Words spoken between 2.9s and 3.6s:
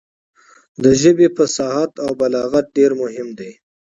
مهم دی.